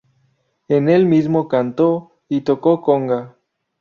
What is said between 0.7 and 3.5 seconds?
el mismo cantó y tocó conga.